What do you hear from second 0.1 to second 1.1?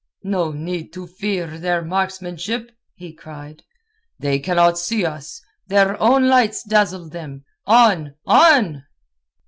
"No need to